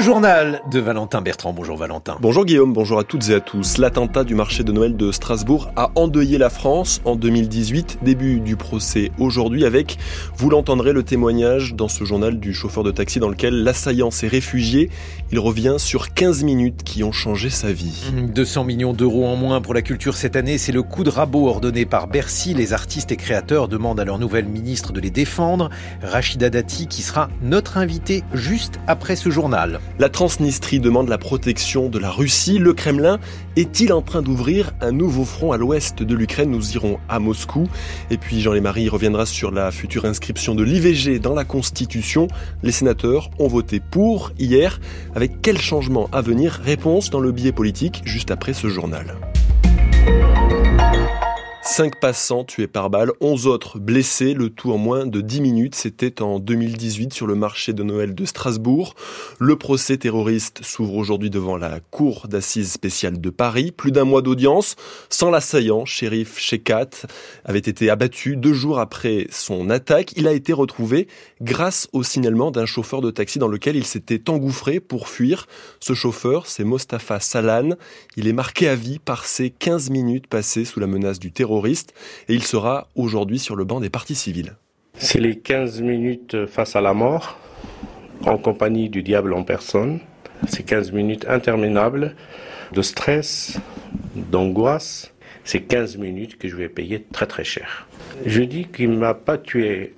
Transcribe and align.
Le 0.00 0.06
journal 0.06 0.62
de 0.72 0.80
Valentin 0.80 1.20
Bertrand. 1.20 1.52
Bonjour 1.52 1.76
Valentin. 1.76 2.16
Bonjour 2.22 2.46
Guillaume, 2.46 2.72
bonjour 2.72 2.98
à 2.98 3.04
toutes 3.04 3.28
et 3.28 3.34
à 3.34 3.40
tous. 3.40 3.76
L'attentat 3.76 4.24
du 4.24 4.34
marché 4.34 4.64
de 4.64 4.72
Noël 4.72 4.96
de 4.96 5.12
Strasbourg 5.12 5.70
a 5.76 5.90
endeuillé 5.94 6.38
la 6.38 6.48
France 6.48 7.02
en 7.04 7.16
2018. 7.16 7.98
Début 8.00 8.40
du 8.40 8.56
procès 8.56 9.12
aujourd'hui 9.18 9.66
avec, 9.66 9.98
vous 10.38 10.48
l'entendrez, 10.48 10.94
le 10.94 11.02
témoignage 11.02 11.74
dans 11.74 11.88
ce 11.88 12.04
journal 12.04 12.40
du 12.40 12.54
chauffeur 12.54 12.82
de 12.82 12.90
taxi 12.90 13.20
dans 13.20 13.28
lequel 13.28 13.62
l'assaillant 13.62 14.10
s'est 14.10 14.26
réfugié. 14.26 14.88
Il 15.32 15.38
revient 15.38 15.74
sur 15.76 16.14
15 16.14 16.44
minutes 16.44 16.82
qui 16.82 17.04
ont 17.04 17.12
changé 17.12 17.50
sa 17.50 17.70
vie. 17.70 18.10
200 18.34 18.64
millions 18.64 18.94
d'euros 18.94 19.26
en 19.26 19.36
moins 19.36 19.60
pour 19.60 19.74
la 19.74 19.82
culture 19.82 20.16
cette 20.16 20.34
année, 20.34 20.56
c'est 20.56 20.72
le 20.72 20.82
coup 20.82 21.04
de 21.04 21.10
rabot 21.10 21.46
ordonné 21.46 21.84
par 21.84 22.06
Bercy. 22.08 22.54
Les 22.54 22.72
artistes 22.72 23.12
et 23.12 23.16
créateurs 23.18 23.68
demandent 23.68 24.00
à 24.00 24.06
leur 24.06 24.18
nouvelle 24.18 24.46
ministre 24.46 24.94
de 24.94 25.00
les 25.00 25.10
défendre. 25.10 25.68
Rachida 26.02 26.48
Dati 26.48 26.86
qui 26.86 27.02
sera 27.02 27.28
notre 27.42 27.76
invité 27.76 28.24
juste 28.32 28.80
après 28.86 29.14
ce 29.14 29.28
journal. 29.28 29.78
La 29.98 30.08
Transnistrie 30.08 30.80
demande 30.80 31.08
la 31.08 31.18
protection 31.18 31.88
de 31.88 31.98
la 31.98 32.10
Russie. 32.10 32.58
Le 32.58 32.72
Kremlin 32.72 33.18
est-il 33.56 33.92
en 33.92 34.00
train 34.00 34.22
d'ouvrir 34.22 34.72
un 34.80 34.92
nouveau 34.92 35.24
front 35.24 35.52
à 35.52 35.58
l'ouest 35.58 36.02
de 36.02 36.14
l'Ukraine? 36.14 36.50
Nous 36.50 36.72
irons 36.72 36.98
à 37.08 37.18
Moscou. 37.18 37.68
Et 38.10 38.16
puis 38.16 38.40
Jean 38.40 38.52
Lémarie 38.52 38.88
reviendra 38.88 39.26
sur 39.26 39.50
la 39.50 39.70
future 39.70 40.06
inscription 40.06 40.54
de 40.54 40.62
l'IVG 40.62 41.18
dans 41.18 41.34
la 41.34 41.44
Constitution. 41.44 42.28
Les 42.62 42.72
sénateurs 42.72 43.30
ont 43.38 43.48
voté 43.48 43.80
pour 43.80 44.32
hier. 44.38 44.80
Avec 45.14 45.42
quel 45.42 45.58
changement 45.58 46.08
à 46.12 46.22
venir? 46.22 46.60
Réponse 46.64 47.10
dans 47.10 47.20
le 47.20 47.32
billet 47.32 47.52
politique 47.52 48.02
juste 48.04 48.30
après 48.30 48.54
ce 48.54 48.68
journal. 48.68 49.16
Cinq 51.72 52.00
passants 52.00 52.42
tués 52.42 52.66
par 52.66 52.90
balle, 52.90 53.12
11 53.20 53.46
autres 53.46 53.78
blessés, 53.78 54.34
le 54.34 54.50
tout 54.50 54.72
en 54.72 54.76
moins 54.76 55.06
de 55.06 55.20
10 55.20 55.40
minutes. 55.40 55.76
C'était 55.76 56.20
en 56.20 56.40
2018 56.40 57.12
sur 57.12 57.28
le 57.28 57.36
marché 57.36 57.72
de 57.72 57.84
Noël 57.84 58.12
de 58.12 58.24
Strasbourg. 58.24 58.96
Le 59.38 59.54
procès 59.54 59.96
terroriste 59.96 60.64
s'ouvre 60.64 60.96
aujourd'hui 60.96 61.30
devant 61.30 61.56
la 61.56 61.78
cour 61.78 62.26
d'assises 62.26 62.72
spéciale 62.72 63.20
de 63.20 63.30
Paris. 63.30 63.70
Plus 63.70 63.92
d'un 63.92 64.02
mois 64.02 64.20
d'audience, 64.20 64.74
sans 65.10 65.30
l'assaillant, 65.30 65.84
shérif 65.84 66.40
Shekat, 66.40 67.06
avait 67.44 67.60
été 67.60 67.88
abattu 67.88 68.36
deux 68.36 68.52
jours 68.52 68.80
après 68.80 69.28
son 69.30 69.70
attaque. 69.70 70.12
Il 70.16 70.26
a 70.26 70.32
été 70.32 70.52
retrouvé 70.52 71.06
grâce 71.40 71.88
au 71.92 72.02
signalement 72.02 72.50
d'un 72.50 72.66
chauffeur 72.66 73.00
de 73.00 73.12
taxi 73.12 73.38
dans 73.38 73.46
lequel 73.46 73.76
il 73.76 73.86
s'était 73.86 74.28
engouffré 74.28 74.80
pour 74.80 75.06
fuir. 75.06 75.46
Ce 75.78 75.94
chauffeur, 75.94 76.48
c'est 76.48 76.64
Mostafa 76.64 77.20
Salan. 77.20 77.76
Il 78.16 78.26
est 78.26 78.32
marqué 78.32 78.66
à 78.66 78.74
vie 78.74 78.98
par 78.98 79.24
ces 79.24 79.50
15 79.50 79.90
minutes 79.90 80.26
passées 80.26 80.64
sous 80.64 80.80
la 80.80 80.88
menace 80.88 81.20
du 81.20 81.30
terrorisme 81.30 81.59
et 81.66 82.34
il 82.34 82.42
sera 82.42 82.88
aujourd'hui 82.94 83.38
sur 83.38 83.56
le 83.56 83.64
banc 83.64 83.80
des 83.80 83.90
partis 83.90 84.14
civils. 84.14 84.54
C'est 84.94 85.20
les 85.20 85.38
15 85.38 85.80
minutes 85.80 86.46
face 86.46 86.76
à 86.76 86.80
la 86.80 86.92
mort, 86.92 87.38
en 88.24 88.38
compagnie 88.38 88.90
du 88.90 89.02
diable 89.02 89.32
en 89.32 89.44
personne. 89.44 90.00
C'est 90.48 90.64
15 90.64 90.92
minutes 90.92 91.26
interminables 91.28 92.14
de 92.72 92.82
stress, 92.82 93.58
d'angoisse. 94.14 95.12
C'est 95.44 95.60
15 95.60 95.96
minutes 95.96 96.38
que 96.38 96.48
je 96.48 96.56
vais 96.56 96.68
payer 96.68 97.02
très 97.12 97.26
très 97.26 97.44
cher. 97.44 97.88
Je 98.26 98.42
dis 98.42 98.66
qu'il 98.66 98.90
ne 98.90 98.98
m'a 98.98 99.14
pas 99.14 99.38
tué 99.38 99.94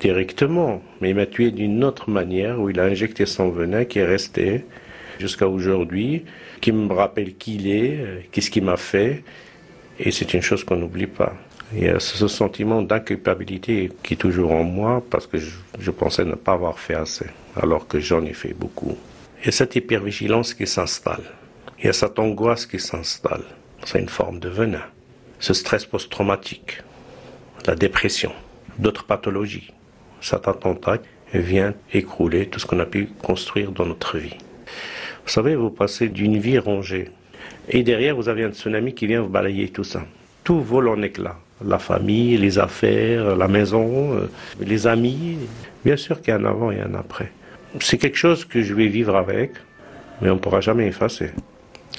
directement, 0.00 0.82
mais 1.00 1.10
il 1.10 1.16
m'a 1.16 1.26
tué 1.26 1.50
d'une 1.50 1.84
autre 1.84 2.10
manière 2.10 2.60
où 2.60 2.70
il 2.70 2.80
a 2.80 2.84
injecté 2.84 3.26
son 3.26 3.50
venin 3.50 3.84
qui 3.84 3.98
est 3.98 4.06
resté 4.06 4.64
jusqu'à 5.18 5.46
aujourd'hui, 5.46 6.24
qui 6.60 6.72
me 6.72 6.92
rappelle 6.92 7.34
qui 7.36 7.56
il 7.56 7.70
est, 7.70 8.28
qu'est-ce 8.32 8.50
qu'il 8.50 8.64
m'a 8.64 8.78
fait 8.78 9.22
et 10.02 10.10
c'est 10.12 10.32
une 10.32 10.40
chose 10.40 10.64
qu'on 10.64 10.76
n'oublie 10.76 11.06
pas. 11.06 11.34
Il 11.74 11.84
y 11.84 11.88
a 11.88 12.00
ce 12.00 12.26
sentiment 12.26 12.82
d'inculpabilité 12.82 13.92
qui 14.02 14.14
est 14.14 14.16
toujours 14.16 14.52
en 14.52 14.64
moi 14.64 15.02
parce 15.10 15.26
que 15.26 15.38
je, 15.38 15.90
pensais 15.90 16.24
ne 16.24 16.34
pas 16.34 16.52
avoir 16.52 16.78
fait 16.78 16.94
assez, 16.94 17.26
alors 17.54 17.86
que 17.86 18.00
j'en 18.00 18.24
ai 18.24 18.32
fait 18.32 18.54
beaucoup. 18.54 18.96
Et 19.44 19.52
cette 19.52 19.76
hypervigilance 19.76 20.54
qui 20.54 20.66
s'installe. 20.66 21.22
Il 21.78 21.86
y 21.86 21.88
a 21.88 21.92
cette 21.92 22.18
angoisse 22.18 22.66
qui 22.66 22.80
s'installe. 22.80 23.44
C'est 23.84 24.00
une 24.00 24.08
forme 24.08 24.40
de 24.40 24.48
venin. 24.48 24.82
Ce 25.38 25.54
stress 25.54 25.84
post-traumatique, 25.84 26.82
la 27.66 27.74
dépression, 27.74 28.32
d'autres 28.78 29.04
pathologies. 29.04 29.72
Cet 30.20 30.48
attentat 30.48 30.98
vient 31.32 31.74
écrouler 31.92 32.48
tout 32.48 32.58
ce 32.58 32.66
qu'on 32.66 32.80
a 32.80 32.86
pu 32.86 33.08
construire 33.22 33.70
dans 33.72 33.86
notre 33.86 34.18
vie. 34.18 34.36
Vous 35.24 35.30
savez, 35.30 35.54
vous 35.54 35.70
passez 35.70 36.08
d'une 36.08 36.38
vie 36.38 36.58
rongée 36.58 37.10
et 37.68 37.82
derrière, 37.82 38.16
vous 38.16 38.28
avez 38.28 38.44
un 38.44 38.50
tsunami 38.50 38.94
qui 38.94 39.06
vient 39.06 39.22
vous 39.22 39.28
balayer 39.28 39.68
tout 39.68 39.84
ça. 39.84 40.02
Tout 40.44 40.60
vole 40.60 40.88
en 40.88 41.02
éclats. 41.02 41.38
La 41.64 41.78
famille, 41.78 42.36
les 42.36 42.58
affaires, 42.58 43.36
la 43.36 43.48
maison, 43.48 44.14
euh, 44.14 44.30
les 44.60 44.86
amis. 44.86 45.38
Bien 45.84 45.96
sûr 45.96 46.20
qu'il 46.20 46.28
y 46.28 46.36
a 46.36 46.40
un 46.40 46.44
avant 46.44 46.70
et 46.70 46.80
un 46.80 46.94
après. 46.94 47.30
C'est 47.80 47.98
quelque 47.98 48.16
chose 48.16 48.44
que 48.44 48.62
je 48.62 48.74
vais 48.74 48.88
vivre 48.88 49.14
avec, 49.14 49.52
mais 50.20 50.30
on 50.30 50.34
ne 50.34 50.38
pourra 50.40 50.60
jamais 50.60 50.86
effacer. 50.86 51.30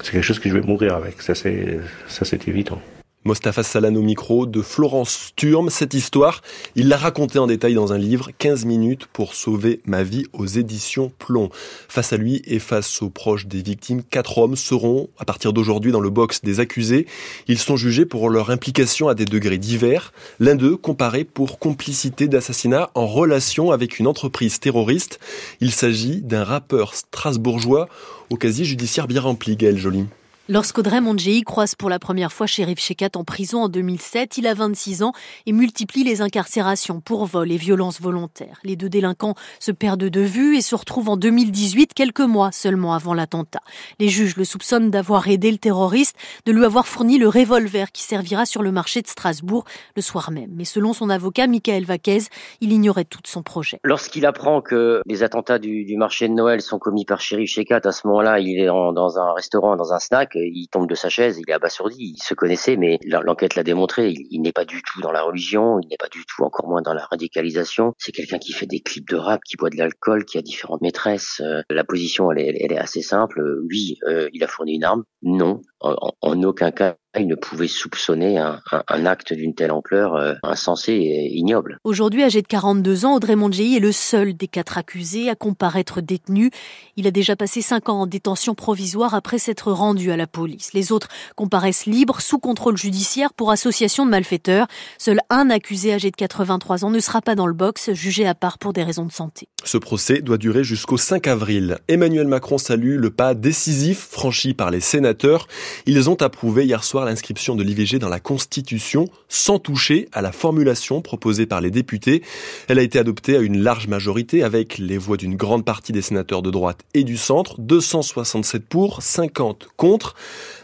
C'est 0.01 0.11
quelque 0.11 0.23
chose 0.23 0.39
que 0.39 0.49
je 0.49 0.55
vais 0.55 0.65
mourir 0.65 0.95
avec, 0.95 1.21
ça 1.21 1.35
c'est 1.35 2.47
évident. 2.47 2.81
Mostafa 3.23 3.61
Salan 3.61 3.95
au 3.95 4.01
micro 4.01 4.47
de 4.47 4.63
Florence 4.63 5.27
Sturm. 5.27 5.69
Cette 5.69 5.93
histoire, 5.93 6.41
il 6.75 6.87
l'a 6.87 6.97
racontée 6.97 7.37
en 7.37 7.45
détail 7.45 7.75
dans 7.75 7.93
un 7.93 7.99
livre, 7.99 8.31
15 8.39 8.65
minutes 8.65 9.05
pour 9.05 9.35
sauver 9.35 9.79
ma 9.85 10.01
vie 10.01 10.25
aux 10.33 10.47
éditions 10.47 11.11
Plomb. 11.19 11.49
Face 11.87 12.13
à 12.13 12.17
lui 12.17 12.41
et 12.47 12.57
face 12.57 13.03
aux 13.03 13.11
proches 13.11 13.45
des 13.45 13.61
victimes, 13.61 14.01
quatre 14.01 14.39
hommes 14.39 14.55
seront, 14.55 15.09
à 15.19 15.25
partir 15.25 15.53
d'aujourd'hui, 15.53 15.91
dans 15.91 15.99
le 15.99 16.09
box 16.09 16.41
des 16.41 16.59
accusés. 16.59 17.05
Ils 17.47 17.59
sont 17.59 17.77
jugés 17.77 18.07
pour 18.07 18.27
leur 18.27 18.49
implication 18.49 19.07
à 19.07 19.13
des 19.13 19.25
degrés 19.25 19.59
divers. 19.59 20.13
L'un 20.39 20.55
d'eux 20.55 20.75
comparé 20.75 21.23
pour 21.23 21.59
complicité 21.59 22.27
d'assassinat 22.27 22.89
en 22.95 23.05
relation 23.05 23.69
avec 23.69 23.99
une 23.99 24.07
entreprise 24.07 24.59
terroriste. 24.59 25.19
Il 25.59 25.71
s'agit 25.71 26.21
d'un 26.21 26.43
rappeur 26.43 26.95
strasbourgeois 26.95 27.87
au 28.31 28.35
casier 28.35 28.65
judiciaire 28.65 29.07
bien 29.07 29.21
rempli, 29.21 29.55
Gaël 29.55 29.77
Joly. 29.77 30.05
Lorsqu'Audrey 30.53 30.99
Mondjei 30.99 31.43
croise 31.43 31.75
pour 31.75 31.89
la 31.89 31.97
première 31.97 32.33
fois 32.33 32.45
Shérif 32.45 32.77
Shekat 32.77 33.11
en 33.15 33.23
prison 33.23 33.63
en 33.63 33.69
2007, 33.69 34.37
il 34.37 34.47
a 34.47 34.53
26 34.53 35.01
ans 35.01 35.13
et 35.45 35.53
multiplie 35.53 36.03
les 36.03 36.21
incarcérations 36.21 36.99
pour 36.99 37.25
vol 37.25 37.53
et 37.53 37.55
violences 37.55 38.01
volontaires. 38.01 38.59
Les 38.65 38.75
deux 38.75 38.89
délinquants 38.89 39.35
se 39.61 39.71
perdent 39.71 40.09
de 40.09 40.19
vue 40.19 40.57
et 40.57 40.61
se 40.61 40.75
retrouvent 40.75 41.07
en 41.07 41.15
2018, 41.15 41.93
quelques 41.93 42.19
mois 42.19 42.51
seulement 42.51 42.93
avant 42.93 43.13
l'attentat. 43.13 43.61
Les 43.97 44.09
juges 44.09 44.35
le 44.35 44.43
soupçonnent 44.43 44.91
d'avoir 44.91 45.29
aidé 45.29 45.51
le 45.51 45.57
terroriste, 45.57 46.17
de 46.45 46.51
lui 46.51 46.65
avoir 46.65 46.85
fourni 46.85 47.17
le 47.17 47.29
revolver 47.29 47.93
qui 47.93 48.03
servira 48.03 48.45
sur 48.45 48.61
le 48.61 48.73
marché 48.73 49.01
de 49.01 49.07
Strasbourg 49.07 49.63
le 49.95 50.01
soir 50.01 50.31
même. 50.31 50.51
Mais 50.53 50.65
selon 50.65 50.91
son 50.91 51.09
avocat, 51.09 51.47
Michael 51.47 51.85
Vaquez, 51.85 52.23
il 52.59 52.73
ignorait 52.73 53.05
tout 53.05 53.21
son 53.25 53.41
projet. 53.41 53.79
Lorsqu'il 53.85 54.25
apprend 54.25 54.59
que 54.59 55.01
les 55.05 55.23
attentats 55.23 55.59
du, 55.59 55.95
marché 55.95 56.27
de 56.27 56.33
Noël 56.33 56.59
sont 56.59 56.77
commis 56.77 57.05
par 57.05 57.21
Shérif 57.21 57.51
Shekat, 57.51 57.79
à 57.85 57.93
ce 57.93 58.05
moment-là, 58.07 58.39
il 58.41 58.59
est 58.59 58.65
dans 58.67 59.17
un 59.17 59.33
restaurant, 59.33 59.77
dans 59.77 59.93
un 59.93 59.99
snack, 59.99 60.35
il 60.45 60.67
tombe 60.67 60.87
de 60.87 60.95
sa 60.95 61.09
chaise, 61.09 61.39
il 61.39 61.49
est 61.49 61.53
abasourdi, 61.53 62.13
il 62.17 62.23
se 62.23 62.33
connaissait, 62.33 62.77
mais 62.77 62.99
l'enquête 63.03 63.55
l'a 63.55 63.63
démontré, 63.63 64.13
il, 64.29 64.41
n'est 64.41 64.51
pas 64.51 64.65
du 64.65 64.81
tout 64.81 65.01
dans 65.01 65.11
la 65.11 65.21
religion, 65.21 65.79
il 65.79 65.87
n'est 65.87 65.97
pas 65.97 66.09
du 66.09 66.25
tout 66.25 66.43
encore 66.43 66.67
moins 66.67 66.81
dans 66.81 66.93
la 66.93 67.05
radicalisation. 67.05 67.93
C'est 67.97 68.11
quelqu'un 68.11 68.39
qui 68.39 68.53
fait 68.53 68.65
des 68.65 68.79
clips 68.79 69.09
de 69.09 69.15
rap, 69.15 69.41
qui 69.43 69.57
boit 69.57 69.69
de 69.69 69.77
l'alcool, 69.77 70.25
qui 70.25 70.37
a 70.37 70.41
différentes 70.41 70.81
maîtresses. 70.81 71.41
Euh, 71.41 71.61
la 71.69 71.83
position, 71.83 72.31
elle, 72.31 72.39
est 72.39 72.77
assez 72.77 73.01
simple. 73.01 73.41
Oui, 73.69 73.97
euh, 74.07 74.29
il 74.33 74.43
a 74.43 74.47
fourni 74.47 74.75
une 74.75 74.83
arme. 74.83 75.03
Non, 75.21 75.61
en 75.81 76.43
aucun 76.43 76.71
cas 76.71 76.95
il 77.19 77.27
ne 77.27 77.35
pouvait 77.35 77.67
soupçonner 77.67 78.37
un, 78.37 78.61
acte 79.05 79.33
d'une 79.33 79.53
telle 79.53 79.71
ampleur 79.71 80.15
euh, 80.15 80.33
insensé 80.43 80.93
et 80.93 81.35
ignoble. 81.35 81.77
Aujourd'hui, 81.83 82.23
âgé 82.23 82.41
de 82.41 82.47
42 82.47 83.05
ans, 83.05 83.15
Audrey 83.15 83.35
Mondjei 83.35 83.75
est 83.75 83.79
le 83.79 83.91
seul 83.91 84.33
des 84.33 84.47
quatre 84.47 84.77
accusés 84.77 85.29
à 85.29 85.35
comparaître 85.35 86.01
détenu. 86.01 86.51
Il 86.95 87.07
a 87.07 87.11
déjà 87.11 87.35
passé 87.35 87.61
cinq 87.61 87.89
ans 87.89 88.01
en 88.01 88.07
détention 88.07 88.55
provisoire 88.55 89.13
après 89.13 89.39
s'être 89.39 89.71
rendu 89.71 90.11
à 90.11 90.17
la 90.17 90.27
police. 90.27 90.73
Les 90.73 90.91
autres 90.91 91.09
comparaissent 91.35 91.85
libres, 91.85 92.21
sous 92.21 92.39
contrôle 92.39 92.77
judiciaire 92.77 93.33
pour 93.33 93.51
association 93.51 94.05
de 94.05 94.11
malfaiteurs. 94.11 94.67
Seul 94.97 95.19
un 95.29 95.49
accusé 95.49 95.93
âgé 95.93 96.11
de 96.11 96.15
83 96.15 96.85
ans 96.85 96.91
ne 96.91 96.99
sera 96.99 97.21
pas 97.21 97.35
dans 97.35 97.47
le 97.47 97.53
box, 97.53 97.91
jugé 97.93 98.25
à 98.25 98.35
part 98.35 98.57
pour 98.57 98.71
des 98.71 98.83
raisons 98.83 99.05
de 99.05 99.11
santé. 99.11 99.47
Ce 99.63 99.77
procès 99.77 100.21
doit 100.21 100.37
durer 100.37 100.63
jusqu'au 100.63 100.97
5 100.97 101.27
avril. 101.27 101.77
Emmanuel 101.87 102.27
Macron 102.27 102.57
salue 102.57 102.97
le 102.97 103.09
pas 103.09 103.33
décisif 103.33 103.99
franchi 103.99 104.53
par 104.53 104.71
les 104.71 104.79
sénateurs. 104.79 105.47
Ils 105.85 106.09
ont 106.09 106.15
approuvé 106.21 106.65
hier 106.65 106.83
soir 106.83 107.00
l'inscription 107.05 107.55
de 107.55 107.63
l'IVG 107.63 107.99
dans 107.99 108.09
la 108.09 108.19
Constitution 108.19 109.07
sans 109.29 109.59
toucher 109.59 110.07
à 110.11 110.21
la 110.21 110.31
formulation 110.31 111.01
proposée 111.01 111.45
par 111.45 111.61
les 111.61 111.71
députés. 111.71 112.21
Elle 112.67 112.79
a 112.79 112.83
été 112.83 112.99
adoptée 112.99 113.35
à 113.35 113.39
une 113.39 113.61
large 113.61 113.87
majorité 113.87 114.43
avec 114.43 114.77
les 114.77 114.97
voix 114.97 115.17
d'une 115.17 115.35
grande 115.35 115.65
partie 115.65 115.91
des 115.91 116.01
sénateurs 116.01 116.41
de 116.41 116.51
droite 116.51 116.81
et 116.93 117.03
du 117.03 117.17
centre, 117.17 117.59
267 117.59 118.65
pour, 118.65 119.01
50 119.01 119.69
contre. 119.77 120.15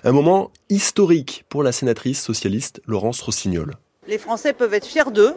Un 0.04 0.12
moment 0.12 0.52
historique 0.70 1.46
pour 1.50 1.64
la 1.64 1.72
sénatrice 1.72 2.22
socialiste 2.22 2.82
Laurence 2.88 3.22
Rossignol. 3.22 3.76
Les 4.08 4.18
Français 4.18 4.54
peuvent 4.54 4.74
être 4.74 4.86
fiers 4.86 5.12
d'eux, 5.12 5.34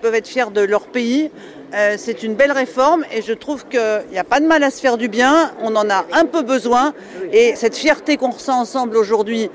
peuvent 0.00 0.14
être 0.14 0.28
fiers 0.28 0.50
de 0.50 0.60
leur 0.60 0.86
pays. 0.86 1.30
Euh, 1.74 1.96
c'est 1.98 2.22
une 2.22 2.34
belle 2.34 2.52
réforme 2.52 3.04
et 3.12 3.22
je 3.22 3.32
trouve 3.32 3.66
qu'il 3.66 4.04
n'y 4.10 4.18
a 4.18 4.24
pas 4.24 4.38
de 4.38 4.46
mal 4.46 4.62
à 4.62 4.70
se 4.70 4.80
faire 4.80 4.98
du 4.98 5.08
bien. 5.08 5.52
On 5.60 5.74
en 5.76 5.88
a 5.90 6.04
un 6.12 6.26
peu 6.26 6.42
besoin 6.42 6.94
et 7.32 7.54
cette 7.56 7.76
fierté 7.76 8.16
qu'on 8.16 8.30
ressent 8.30 8.60
ensemble 8.60 8.96
aujourd'hui 8.96 9.50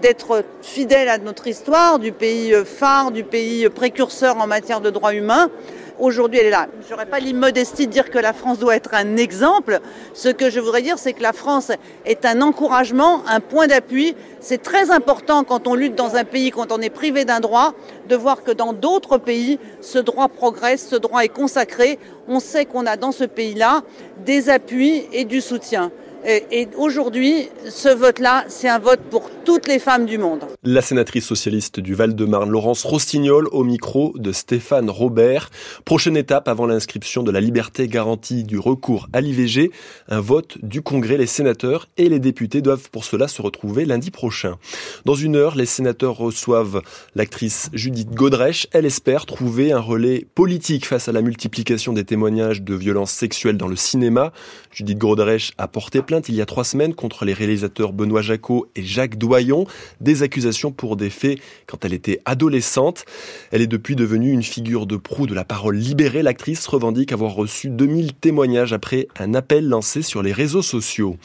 d'être 0.00 0.44
fidèle 0.62 1.08
à 1.08 1.18
notre 1.18 1.46
histoire, 1.46 1.98
du 1.98 2.12
pays 2.12 2.54
euh, 2.54 2.64
phare, 2.64 3.10
du 3.10 3.24
pays 3.24 3.68
précurseur 3.68 4.36
en 4.38 4.46
matière 4.46 4.80
de 4.80 4.90
droits 4.90 5.14
humains, 5.14 5.50
aujourd'hui 5.98 6.38
elle 6.40 6.46
est 6.46 6.50
là. 6.50 6.68
Je 6.86 6.92
n'aurais 6.92 7.06
pas 7.06 7.20
l'immodestie 7.20 7.86
de 7.86 7.92
dire 7.92 8.10
que 8.10 8.18
la 8.18 8.32
France 8.32 8.58
doit 8.58 8.76
être 8.76 8.94
un 8.94 9.16
exemple. 9.16 9.80
Ce 10.14 10.28
que 10.28 10.50
je 10.50 10.60
voudrais 10.60 10.82
dire, 10.82 10.98
c'est 10.98 11.12
que 11.12 11.22
la 11.22 11.32
France 11.32 11.70
est 12.04 12.24
un 12.24 12.40
encouragement, 12.42 13.22
un 13.26 13.40
point 13.40 13.66
d'appui. 13.66 14.14
C'est 14.40 14.62
très 14.62 14.90
important 14.90 15.44
quand 15.44 15.66
on 15.66 15.74
lutte 15.74 15.94
dans 15.94 16.16
un 16.16 16.24
pays, 16.24 16.50
quand 16.50 16.72
on 16.72 16.80
est 16.80 16.90
privé 16.90 17.24
d'un 17.24 17.40
droit, 17.40 17.74
de 18.08 18.16
voir 18.16 18.42
que 18.42 18.52
dans 18.52 18.72
d'autres 18.72 19.18
pays, 19.18 19.58
ce 19.80 19.98
droit 19.98 20.28
progresse, 20.28 20.86
ce 20.88 20.96
droit 20.96 21.22
est 21.22 21.28
consacré. 21.28 21.98
On 22.28 22.40
sait 22.40 22.64
qu'on 22.64 22.86
a 22.86 22.96
dans 22.96 23.12
ce 23.12 23.24
pays-là 23.24 23.82
des 24.24 24.50
appuis 24.50 25.06
et 25.12 25.24
du 25.24 25.40
soutien. 25.40 25.90
Et, 26.30 26.68
aujourd'hui, 26.76 27.48
ce 27.70 27.88
vote-là, 27.88 28.44
c'est 28.48 28.68
un 28.68 28.78
vote 28.78 29.00
pour 29.10 29.30
toutes 29.46 29.66
les 29.66 29.78
femmes 29.78 30.04
du 30.04 30.18
monde. 30.18 30.40
La 30.62 30.82
sénatrice 30.82 31.24
socialiste 31.24 31.80
du 31.80 31.94
Val-de-Marne, 31.94 32.50
Laurence 32.50 32.84
Rossignol, 32.84 33.48
au 33.50 33.64
micro 33.64 34.12
de 34.14 34.30
Stéphane 34.32 34.90
Robert. 34.90 35.48
Prochaine 35.86 36.18
étape 36.18 36.46
avant 36.46 36.66
l'inscription 36.66 37.22
de 37.22 37.30
la 37.30 37.40
liberté 37.40 37.88
garantie 37.88 38.44
du 38.44 38.58
recours 38.58 39.08
à 39.14 39.22
l'IVG, 39.22 39.70
un 40.08 40.20
vote 40.20 40.58
du 40.62 40.82
Congrès. 40.82 41.16
Les 41.16 41.26
sénateurs 41.26 41.88
et 41.96 42.10
les 42.10 42.18
députés 42.18 42.60
doivent 42.60 42.90
pour 42.90 43.06
cela 43.06 43.26
se 43.26 43.40
retrouver 43.40 43.86
lundi 43.86 44.10
prochain. 44.10 44.58
Dans 45.06 45.14
une 45.14 45.34
heure, 45.34 45.56
les 45.56 45.64
sénateurs 45.64 46.18
reçoivent 46.18 46.82
l'actrice 47.14 47.70
Judith 47.72 48.10
Godrèche. 48.10 48.66
Elle 48.72 48.84
espère 48.84 49.24
trouver 49.24 49.72
un 49.72 49.80
relais 49.80 50.26
politique 50.34 50.84
face 50.84 51.08
à 51.08 51.12
la 51.12 51.22
multiplication 51.22 51.94
des 51.94 52.04
témoignages 52.04 52.60
de 52.60 52.74
violences 52.74 53.12
sexuelles 53.12 53.56
dans 53.56 53.68
le 53.68 53.76
cinéma. 53.76 54.34
Judith 54.70 54.98
Godrèche 54.98 55.54
a 55.56 55.68
porté 55.68 56.02
plainte 56.02 56.17
il 56.28 56.34
y 56.34 56.40
a 56.40 56.46
trois 56.46 56.64
semaines 56.64 56.94
contre 56.94 57.24
les 57.24 57.32
réalisateurs 57.32 57.92
Benoît 57.92 58.22
Jacot 58.22 58.66
et 58.74 58.82
Jacques 58.82 59.18
Doyon, 59.18 59.66
des 60.00 60.22
accusations 60.22 60.72
pour 60.72 60.96
des 60.96 61.10
faits 61.10 61.38
quand 61.66 61.84
elle 61.84 61.92
était 61.92 62.20
adolescente. 62.24 63.04
Elle 63.52 63.62
est 63.62 63.66
depuis 63.66 63.94
devenue 63.94 64.32
une 64.32 64.42
figure 64.42 64.86
de 64.86 64.96
proue 64.96 65.26
de 65.26 65.34
la 65.34 65.44
parole 65.44 65.76
libérée. 65.76 66.22
L'actrice 66.22 66.66
revendique 66.66 67.12
avoir 67.12 67.34
reçu 67.34 67.68
2000 67.68 68.14
témoignages 68.14 68.72
après 68.72 69.08
un 69.18 69.34
appel 69.34 69.68
lancé 69.68 70.02
sur 70.02 70.22
les 70.22 70.32
réseaux 70.32 70.62
sociaux. 70.62 71.16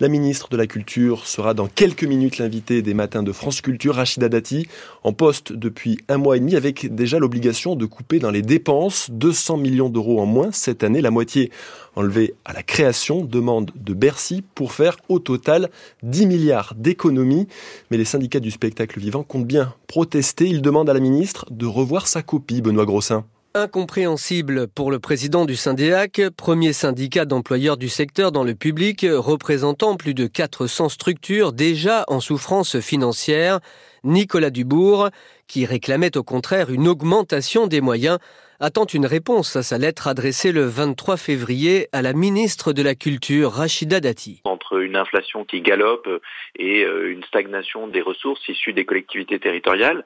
La 0.00 0.08
ministre 0.08 0.48
de 0.48 0.56
la 0.56 0.66
Culture 0.66 1.26
sera 1.26 1.54
dans 1.54 1.66
quelques 1.66 2.04
minutes 2.04 2.38
l'invitée 2.38 2.82
des 2.82 2.94
matins 2.94 3.22
de 3.22 3.32
France 3.32 3.60
Culture, 3.60 3.96
Rachida 3.96 4.28
Dati, 4.28 4.68
en 5.02 5.12
poste 5.12 5.52
depuis 5.52 5.98
un 6.08 6.18
mois 6.18 6.36
et 6.36 6.40
demi 6.40 6.56
avec 6.56 6.94
déjà 6.94 7.18
l'obligation 7.18 7.76
de 7.76 7.86
couper 7.86 8.18
dans 8.18 8.30
les 8.30 8.42
dépenses 8.42 9.08
200 9.10 9.56
millions 9.56 9.88
d'euros 9.88 10.20
en 10.20 10.26
moins 10.26 10.50
cette 10.52 10.84
année, 10.84 11.00
la 11.00 11.10
moitié 11.10 11.50
enlevée 11.96 12.34
à 12.44 12.52
la 12.52 12.62
création, 12.62 13.24
demande 13.24 13.70
de 13.74 13.94
Bercy 13.94 14.25
pour 14.54 14.72
faire 14.72 14.96
au 15.08 15.18
total 15.18 15.70
10 16.02 16.26
milliards 16.26 16.74
d'économies. 16.76 17.48
Mais 17.90 17.96
les 17.96 18.04
syndicats 18.04 18.40
du 18.40 18.50
spectacle 18.50 18.98
vivant 19.00 19.22
comptent 19.22 19.46
bien 19.46 19.74
protester. 19.86 20.46
Ils 20.46 20.62
demandent 20.62 20.90
à 20.90 20.94
la 20.94 21.00
ministre 21.00 21.46
de 21.50 21.66
revoir 21.66 22.06
sa 22.06 22.22
copie, 22.22 22.62
Benoît 22.62 22.86
Grossin 22.86 23.24
incompréhensible 23.56 24.68
pour 24.68 24.90
le 24.90 24.98
président 24.98 25.46
du 25.46 25.56
Syndéac, 25.56 26.20
premier 26.36 26.74
syndicat 26.74 27.24
d'employeurs 27.24 27.78
du 27.78 27.88
secteur 27.88 28.30
dans 28.30 28.44
le 28.44 28.54
public, 28.54 29.06
représentant 29.08 29.96
plus 29.96 30.12
de 30.12 30.26
400 30.26 30.90
structures 30.90 31.54
déjà 31.54 32.04
en 32.08 32.20
souffrance 32.20 32.80
financière, 32.80 33.60
Nicolas 34.04 34.50
Dubourg, 34.50 35.08
qui 35.46 35.64
réclamait 35.64 36.16
au 36.18 36.22
contraire 36.22 36.70
une 36.70 36.86
augmentation 36.86 37.66
des 37.66 37.80
moyens 37.80 38.18
attend 38.60 38.86
une 38.86 39.06
réponse 39.06 39.56
à 39.56 39.62
sa 39.62 39.78
lettre 39.78 40.08
adressée 40.08 40.52
le 40.52 40.64
23 40.64 41.16
février 41.16 41.88
à 41.92 42.02
la 42.02 42.12
ministre 42.12 42.72
de 42.72 42.82
la 42.82 42.94
Culture, 42.94 43.52
Rachida 43.52 44.00
Dati. 44.00 44.40
Entre 44.44 44.80
une 44.80 44.96
inflation 44.96 45.44
qui 45.44 45.60
galope 45.60 46.08
et 46.56 46.84
euh, 46.84 47.12
une 47.12 47.24
stagnation 47.24 47.88
des 47.88 48.00
ressources 48.00 48.48
issues 48.48 48.72
des 48.72 48.84
collectivités 48.84 49.38
territoriales, 49.38 50.04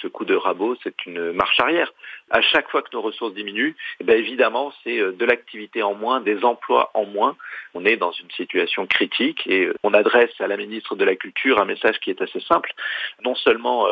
ce 0.00 0.06
coup 0.08 0.24
de 0.24 0.34
rabot, 0.34 0.76
c'est 0.82 1.06
une 1.06 1.32
marche 1.32 1.58
arrière. 1.60 1.92
À 2.30 2.40
chaque 2.40 2.68
fois 2.70 2.82
que 2.82 2.88
nos 2.92 3.02
ressources 3.02 3.34
diminuent, 3.34 3.74
eh 4.00 4.04
bien 4.04 4.16
évidemment, 4.16 4.72
c'est 4.82 4.98
euh, 4.98 5.12
de 5.12 5.24
l'activité 5.24 5.82
en 5.82 5.94
moins, 5.94 6.20
des 6.20 6.44
emplois 6.44 6.90
en 6.94 7.04
moins. 7.04 7.36
On 7.74 7.84
est 7.84 7.96
dans 7.96 8.12
une 8.12 8.30
situation 8.32 8.86
critique 8.86 9.46
et 9.46 9.66
euh, 9.66 9.74
on 9.82 9.94
adresse 9.94 10.32
à 10.40 10.46
la 10.46 10.56
ministre 10.56 10.96
de 10.96 11.04
la 11.04 11.16
Culture 11.16 11.60
un 11.60 11.64
message 11.64 11.98
qui 12.00 12.10
est 12.10 12.20
assez 12.20 12.40
simple. 12.40 12.72
Non 13.24 13.34
seulement 13.34 13.86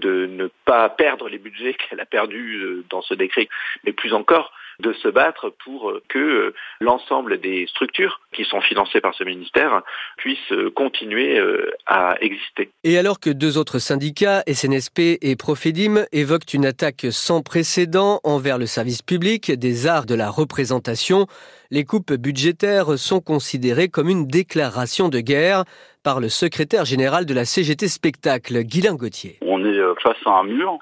de 0.00 0.26
ne 0.26 0.48
pas 0.64 0.88
perdre 0.88 1.28
les 1.28 1.38
budgets 1.38 1.74
qu'elle 1.90 2.00
a 2.00 2.06
perdus 2.06 2.84
dans 2.90 3.02
ce 3.02 3.14
décret, 3.14 3.48
mais 3.84 3.92
plus 3.92 4.12
encore 4.12 4.52
de 4.80 4.92
se 4.92 5.08
battre 5.08 5.52
pour 5.64 5.92
que 6.08 6.18
euh, 6.18 6.54
l'ensemble 6.80 7.40
des 7.40 7.66
structures 7.66 8.20
qui 8.32 8.44
sont 8.44 8.60
financées 8.60 9.00
par 9.00 9.14
ce 9.14 9.24
ministère 9.24 9.82
puissent 10.16 10.52
euh, 10.52 10.70
continuer 10.70 11.38
euh, 11.38 11.70
à 11.86 12.16
exister. 12.20 12.70
Et 12.84 12.96
alors 12.96 13.18
que 13.18 13.30
deux 13.30 13.58
autres 13.58 13.80
syndicats, 13.80 14.42
SNSP 14.46 15.18
et 15.20 15.36
Profedim, 15.36 16.04
évoquent 16.12 16.54
une 16.54 16.66
attaque 16.66 17.06
sans 17.10 17.42
précédent 17.42 18.20
envers 18.22 18.58
le 18.58 18.66
service 18.66 19.02
public 19.02 19.50
des 19.50 19.86
arts 19.88 20.06
de 20.06 20.14
la 20.14 20.30
représentation, 20.30 21.26
les 21.70 21.84
coupes 21.84 22.12
budgétaires 22.12 22.96
sont 22.98 23.20
considérées 23.20 23.88
comme 23.88 24.08
une 24.08 24.26
déclaration 24.26 25.08
de 25.08 25.20
guerre 25.20 25.64
par 26.04 26.20
le 26.20 26.28
secrétaire 26.28 26.84
général 26.84 27.26
de 27.26 27.34
la 27.34 27.44
CGT 27.44 27.88
Spectacle, 27.88 28.62
Guilain 28.62 28.94
Gauthier. 28.94 29.38
On 29.42 29.62
est 29.64 29.78
face 30.02 30.16
à 30.24 30.30
un 30.30 30.44
mur 30.44 30.78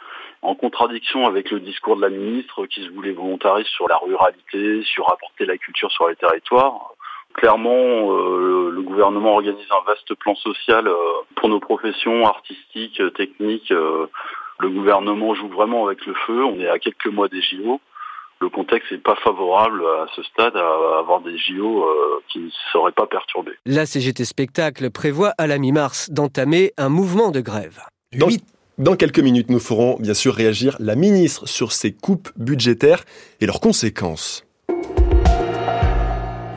en 0.46 0.54
contradiction 0.54 1.26
avec 1.26 1.50
le 1.50 1.60
discours 1.60 1.96
de 1.96 2.02
la 2.02 2.08
ministre 2.08 2.66
qui 2.66 2.84
se 2.84 2.90
voulait 2.90 3.12
volontariste 3.12 3.70
sur 3.70 3.88
la 3.88 3.96
ruralité, 3.96 4.82
sur 4.84 5.12
apporter 5.12 5.44
la 5.44 5.58
culture 5.58 5.90
sur 5.90 6.08
les 6.08 6.16
territoires. 6.16 6.92
Clairement, 7.34 7.72
euh, 7.72 8.70
le 8.70 8.82
gouvernement 8.82 9.34
organise 9.34 9.66
un 9.70 9.84
vaste 9.86 10.14
plan 10.14 10.36
social 10.36 10.86
euh, 10.86 10.94
pour 11.34 11.48
nos 11.48 11.60
professions 11.60 12.24
artistiques, 12.24 13.02
techniques. 13.14 13.72
Euh, 13.72 14.06
le 14.60 14.70
gouvernement 14.70 15.34
joue 15.34 15.48
vraiment 15.48 15.86
avec 15.86 16.06
le 16.06 16.14
feu. 16.26 16.44
On 16.44 16.58
est 16.60 16.68
à 16.68 16.78
quelques 16.78 17.08
mois 17.08 17.28
des 17.28 17.42
JO. 17.42 17.80
Le 18.40 18.48
contexte 18.48 18.92
n'est 18.92 18.98
pas 18.98 19.16
favorable 19.16 19.82
à 19.84 20.06
ce 20.14 20.22
stade 20.22 20.56
à 20.56 20.98
avoir 20.98 21.20
des 21.22 21.36
JO 21.38 21.86
qui 22.28 22.38
ne 22.38 22.50
seraient 22.72 22.92
pas 22.92 23.06
perturbés. 23.06 23.56
La 23.64 23.86
CGT 23.86 24.24
Spectacle 24.24 24.90
prévoit 24.90 25.32
à 25.38 25.46
la 25.46 25.58
mi-mars 25.58 26.10
d'entamer 26.10 26.72
un 26.76 26.90
mouvement 26.90 27.30
de 27.30 27.40
grève. 27.40 27.80
Dans 28.78 28.94
quelques 28.94 29.20
minutes, 29.20 29.48
nous 29.48 29.58
ferons 29.58 29.96
bien 29.98 30.12
sûr 30.12 30.34
réagir 30.34 30.76
la 30.80 30.96
ministre 30.96 31.48
sur 31.48 31.72
ces 31.72 31.92
coupes 31.92 32.28
budgétaires 32.36 33.06
et 33.40 33.46
leurs 33.46 33.60
conséquences. 33.60 34.45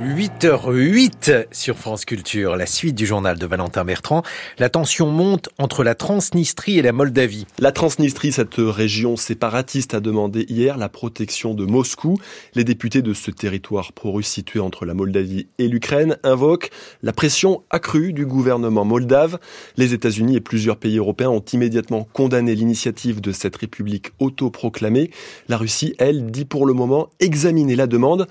8h08 0.01 1.48
sur 1.51 1.75
France 1.75 2.06
Culture, 2.06 2.56
la 2.56 2.66
suite 2.66 2.96
du 2.96 3.06
journal 3.06 3.38
de 3.38 3.46
Valentin 3.46 3.84
Bertrand. 3.84 4.24
La 4.57 4.69
tension 4.69 5.07
monte 5.07 5.50
entre 5.57 5.84
la 5.84 5.94
Transnistrie 5.94 6.80
et 6.80 6.81
la 6.81 6.94
Moldavie. 6.94 7.46
La 7.60 7.74
Transnistrie, 7.74 8.31
cette 8.31 8.56
région 8.57 9.18
séparatiste, 9.18 9.94
a 9.94 10.00
demandé 10.00 10.46
hier 10.48 10.78
la 10.78 10.88
protection 10.88 11.54
de 11.54 11.66
Moscou. 11.66 12.18
Les 12.56 12.63
députés 12.63 13.01
de 13.01 13.13
ce 13.13 13.30
territoire 13.30 13.92
pro-russe 13.92 14.30
situé 14.30 14.62
entre 14.62 14.85
la 14.85 14.94
Moldavie 14.94 15.47
et 15.57 15.68
l'Ukraine 15.68 16.16
invoquent 16.23 16.69
la 17.04 17.12
pression 17.12 17.64
accrue 17.69 18.14
du 18.14 18.26
gouvernement 18.26 18.85
moldave. 18.85 19.38
Les 19.76 19.94
États-Unis 19.94 20.38
et 20.38 20.42
plusieurs 20.42 20.78
pays 20.78 20.97
européens 20.97 21.30
ont 21.30 21.44
immédiatement 21.52 22.07
condamné 22.14 22.56
l'initiative 22.56 23.19
de 23.19 23.33
cette 23.33 23.57
république 23.57 24.12
autoproclamée. 24.19 25.12
La 25.50 25.57
Russie, 25.57 25.94
elle, 26.00 26.31
dit 26.31 26.45
pour 26.45 26.66
le 26.66 26.71
moment 26.71 27.09
examiner 27.19 27.76
la 27.76 27.85
demande. 27.88 28.28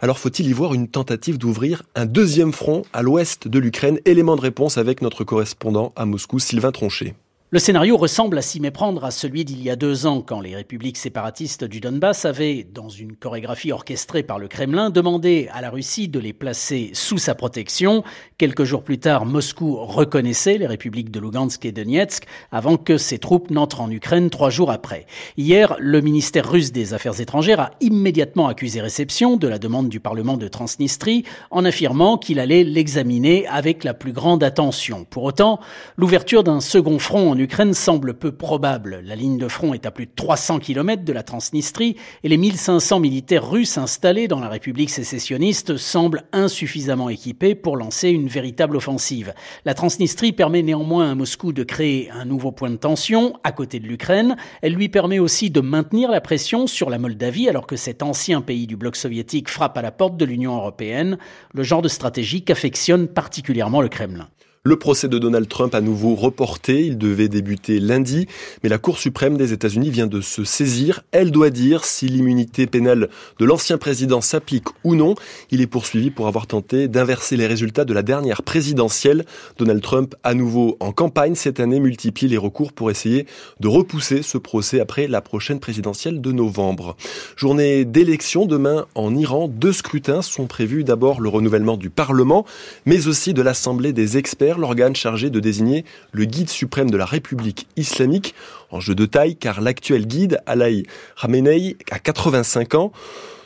Alors 0.00 0.18
faut-il 0.18 0.48
y 0.48 0.52
voir 0.54 0.72
une 0.72 0.88
tentative 0.88 1.09
d'ouvrir 1.38 1.82
un 1.94 2.06
deuxième 2.06 2.52
front 2.52 2.82
à 2.92 3.02
l'ouest 3.02 3.48
de 3.48 3.58
l'Ukraine 3.58 3.98
Élément 4.04 4.36
de 4.36 4.40
réponse 4.40 4.78
avec 4.78 5.02
notre 5.02 5.24
correspondant 5.24 5.92
à 5.96 6.06
Moscou, 6.06 6.38
Sylvain 6.38 6.72
Tronchet. 6.72 7.14
Le 7.52 7.58
scénario 7.58 7.96
ressemble 7.96 8.38
à 8.38 8.42
s'y 8.42 8.60
méprendre 8.60 9.04
à 9.04 9.10
celui 9.10 9.44
d'il 9.44 9.60
y 9.60 9.70
a 9.70 9.74
deux 9.74 10.06
ans, 10.06 10.22
quand 10.22 10.40
les 10.40 10.54
républiques 10.54 10.96
séparatistes 10.96 11.64
du 11.64 11.80
Donbass 11.80 12.24
avaient, 12.24 12.62
dans 12.62 12.88
une 12.88 13.16
chorégraphie 13.16 13.72
orchestrée 13.72 14.22
par 14.22 14.38
le 14.38 14.46
Kremlin, 14.46 14.88
demandé 14.88 15.48
à 15.52 15.60
la 15.60 15.70
Russie 15.70 16.06
de 16.06 16.20
les 16.20 16.32
placer 16.32 16.90
sous 16.92 17.18
sa 17.18 17.34
protection. 17.34 18.04
Quelques 18.38 18.62
jours 18.62 18.84
plus 18.84 19.00
tard, 19.00 19.26
Moscou 19.26 19.74
reconnaissait 19.84 20.58
les 20.58 20.68
républiques 20.68 21.10
de 21.10 21.18
Lugansk 21.18 21.64
et 21.64 21.72
Donetsk 21.72 22.22
avant 22.52 22.76
que 22.76 22.96
ses 22.96 23.18
troupes 23.18 23.50
n'entrent 23.50 23.80
en 23.80 23.90
Ukraine 23.90 24.30
trois 24.30 24.50
jours 24.50 24.70
après. 24.70 25.06
Hier, 25.36 25.74
le 25.80 26.00
ministère 26.02 26.48
russe 26.48 26.70
des 26.70 26.94
Affaires 26.94 27.20
étrangères 27.20 27.58
a 27.58 27.70
immédiatement 27.80 28.46
accusé 28.46 28.80
réception 28.80 29.36
de 29.36 29.48
la 29.48 29.58
demande 29.58 29.88
du 29.88 29.98
Parlement 29.98 30.36
de 30.36 30.46
Transnistrie 30.46 31.24
en 31.50 31.64
affirmant 31.64 32.16
qu'il 32.16 32.38
allait 32.38 32.62
l'examiner 32.62 33.48
avec 33.48 33.82
la 33.82 33.92
plus 33.92 34.12
grande 34.12 34.44
attention. 34.44 35.04
Pour 35.04 35.24
autant, 35.24 35.58
l'ouverture 35.96 36.44
d'un 36.44 36.60
second 36.60 37.00
front 37.00 37.39
Ukraine 37.40 37.72
semble 37.72 38.14
peu 38.14 38.32
probable. 38.32 39.00
La 39.02 39.16
ligne 39.16 39.38
de 39.38 39.48
front 39.48 39.72
est 39.72 39.86
à 39.86 39.90
plus 39.90 40.06
de 40.06 40.12
300 40.14 40.58
km 40.58 41.04
de 41.04 41.12
la 41.12 41.22
Transnistrie 41.22 41.96
et 42.22 42.28
les 42.28 42.36
1500 42.36 43.00
militaires 43.00 43.48
russes 43.48 43.78
installés 43.78 44.28
dans 44.28 44.40
la 44.40 44.48
République 44.48 44.90
sécessionniste 44.90 45.78
semblent 45.78 46.24
insuffisamment 46.32 47.08
équipés 47.08 47.54
pour 47.54 47.78
lancer 47.78 48.10
une 48.10 48.28
véritable 48.28 48.76
offensive. 48.76 49.32
La 49.64 49.72
Transnistrie 49.72 50.32
permet 50.32 50.62
néanmoins 50.62 51.10
à 51.10 51.14
Moscou 51.14 51.52
de 51.52 51.64
créer 51.64 52.10
un 52.10 52.26
nouveau 52.26 52.52
point 52.52 52.70
de 52.70 52.76
tension 52.76 53.32
à 53.42 53.52
côté 53.52 53.80
de 53.80 53.86
l'Ukraine. 53.86 54.36
Elle 54.60 54.74
lui 54.74 54.90
permet 54.90 55.18
aussi 55.18 55.50
de 55.50 55.60
maintenir 55.60 56.10
la 56.10 56.20
pression 56.20 56.66
sur 56.66 56.90
la 56.90 56.98
Moldavie 56.98 57.48
alors 57.48 57.66
que 57.66 57.76
cet 57.76 58.02
ancien 58.02 58.42
pays 58.42 58.66
du 58.66 58.76
bloc 58.76 58.96
soviétique 58.96 59.48
frappe 59.48 59.78
à 59.78 59.82
la 59.82 59.92
porte 59.92 60.18
de 60.18 60.26
l'Union 60.26 60.56
européenne, 60.56 61.16
le 61.54 61.62
genre 61.62 61.82
de 61.82 61.88
stratégie 61.88 62.42
qu'affectionne 62.42 63.08
particulièrement 63.08 63.80
le 63.80 63.88
Kremlin. 63.88 64.28
Le 64.62 64.76
procès 64.76 65.08
de 65.08 65.18
Donald 65.18 65.48
Trump 65.48 65.74
à 65.74 65.80
nouveau 65.80 66.14
reporté, 66.14 66.84
il 66.84 66.98
devait 66.98 67.28
débuter 67.28 67.80
lundi, 67.80 68.26
mais 68.62 68.68
la 68.68 68.76
Cour 68.76 68.98
suprême 68.98 69.38
des 69.38 69.54
États-Unis 69.54 69.88
vient 69.88 70.06
de 70.06 70.20
se 70.20 70.44
saisir. 70.44 71.02
Elle 71.12 71.30
doit 71.30 71.48
dire 71.48 71.86
si 71.86 72.08
l'immunité 72.08 72.66
pénale 72.66 73.08
de 73.38 73.44
l'ancien 73.46 73.78
président 73.78 74.20
s'applique 74.20 74.66
ou 74.84 74.96
non. 74.96 75.14
Il 75.50 75.62
est 75.62 75.66
poursuivi 75.66 76.10
pour 76.10 76.26
avoir 76.26 76.46
tenté 76.46 76.88
d'inverser 76.88 77.38
les 77.38 77.46
résultats 77.46 77.86
de 77.86 77.94
la 77.94 78.02
dernière 78.02 78.42
présidentielle. 78.42 79.24
Donald 79.56 79.80
Trump, 79.80 80.14
à 80.24 80.34
nouveau 80.34 80.76
en 80.80 80.92
campagne 80.92 81.36
cette 81.36 81.58
année, 81.58 81.80
multiplie 81.80 82.28
les 82.28 82.36
recours 82.36 82.74
pour 82.74 82.90
essayer 82.90 83.24
de 83.60 83.68
repousser 83.68 84.20
ce 84.20 84.36
procès 84.36 84.78
après 84.78 85.08
la 85.08 85.22
prochaine 85.22 85.58
présidentielle 85.58 86.20
de 86.20 86.32
novembre. 86.32 86.98
Journée 87.34 87.86
d'élection 87.86 88.44
demain 88.44 88.84
en 88.94 89.14
Iran. 89.14 89.48
Deux 89.48 89.72
scrutins 89.72 90.20
sont 90.20 90.46
prévus. 90.46 90.84
D'abord 90.84 91.22
le 91.22 91.30
renouvellement 91.30 91.78
du 91.78 91.88
Parlement, 91.88 92.44
mais 92.84 93.08
aussi 93.08 93.32
de 93.32 93.40
l'Assemblée 93.40 93.94
des 93.94 94.18
experts 94.18 94.49
l'organe 94.58 94.96
chargé 94.96 95.30
de 95.30 95.40
désigner 95.40 95.84
le 96.12 96.24
guide 96.24 96.48
suprême 96.48 96.90
de 96.90 96.96
la 96.96 97.06
République 97.06 97.66
islamique, 97.76 98.34
en 98.70 98.80
jeu 98.80 98.94
de 98.94 99.06
taille 99.06 99.36
car 99.36 99.60
l'actuel 99.60 100.06
guide, 100.06 100.40
Alaï 100.46 100.84
Khamenei, 101.20 101.76
a 101.90 101.98
85 101.98 102.74
ans. 102.74 102.92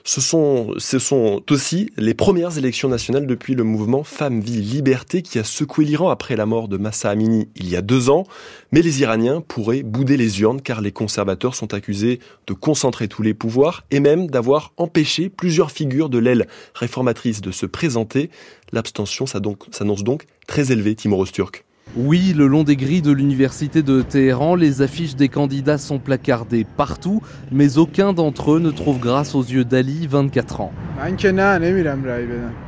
Ce 0.07 0.21
sont, 0.21 1.43
aussi 1.51 1.91
les 1.97 2.13
premières 2.13 2.59
élections 2.59 2.91
nationales 2.91 3.27
depuis 3.27 3.55
le 3.55 3.65
mouvement 3.65 4.05
Femmes, 4.05 4.41
Vie, 4.41 4.61
Liberté 4.61 5.23
qui 5.23 5.39
a 5.39 5.45
secoué 5.45 5.87
l'Iran 5.87 6.11
après 6.11 6.37
la 6.37 6.45
mort 6.45 6.69
de 6.69 6.77
Massa 6.77 7.09
Amini 7.09 7.49
il 7.57 7.71
y 7.71 7.75
a 7.75 7.81
deux 7.81 8.11
ans. 8.11 8.25
Mais 8.71 8.83
les 8.83 9.01
Iraniens 9.01 9.41
pourraient 9.41 9.83
bouder 9.83 10.19
les 10.19 10.43
urnes 10.43 10.61
car 10.61 10.83
les 10.83 10.93
conservateurs 10.93 11.55
sont 11.55 11.73
accusés 11.73 12.21
de 12.47 12.53
concentrer 12.53 13.09
tous 13.09 13.23
les 13.23 13.33
pouvoirs 13.33 13.85
et 13.91 13.99
même 13.99 14.27
d'avoir 14.27 14.75
empêché 14.77 15.31
plusieurs 15.31 15.71
figures 15.71 16.11
de 16.11 16.19
l'aile 16.19 16.49
réformatrice 16.75 17.41
de 17.41 17.51
se 17.51 17.65
présenter. 17.65 18.29
L'abstention 18.73 19.25
s'annonce 19.25 20.05
donc 20.05 20.27
très 20.47 20.71
élevée, 20.71 20.97
Timoros 20.97 21.29
Turk. 21.29 21.65
Oui, 21.97 22.33
le 22.37 22.49
long 22.49 22.65
des 22.65 22.75
grilles 22.75 23.03
de 23.03 23.13
l'université 23.13 23.83
de 23.83 24.03
Téhéran, 24.03 24.57
les 24.57 24.83
affiches 24.83 25.15
des 25.15 25.29
candidats 25.29 25.79
sont 25.79 26.01
placardées 26.01 26.67
partout, 26.77 27.23
mais 27.53 27.79
aucun 27.79 28.13
d'entre 28.13 28.53
eux 28.53 28.59
ne 28.59 28.73
trouve 28.73 28.99
grâce 28.99 29.37
aux 29.37 29.45
yeux 29.45 29.65
d'Ali, 29.65 30.09
24 30.09 30.61
ans. 30.61 30.73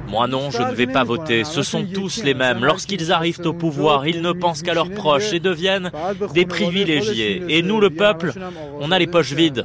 Moi 0.08 0.28
non, 0.28 0.50
je 0.50 0.62
ne 0.62 0.72
vais 0.72 0.86
pas 0.86 1.04
voter. 1.04 1.44
Ce 1.44 1.62
sont 1.62 1.84
tous 1.84 2.22
les 2.22 2.34
mêmes. 2.34 2.64
Lorsqu'ils 2.64 3.12
arrivent 3.12 3.40
au 3.44 3.52
pouvoir, 3.52 4.06
ils 4.06 4.22
ne 4.22 4.32
pensent 4.32 4.62
qu'à 4.62 4.75
leurs 4.75 4.90
proches 4.90 5.32
et 5.32 5.40
deviennent 5.40 5.90
des 6.32 6.46
privilégiés. 6.46 7.42
Et 7.48 7.62
nous, 7.62 7.80
le 7.80 7.90
peuple, 7.90 8.32
on 8.80 8.92
a 8.92 8.98
les 8.98 9.06
poches 9.06 9.32
vides. 9.32 9.64